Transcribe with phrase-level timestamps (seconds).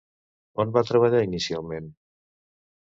[0.63, 1.95] On va treballar inicialment?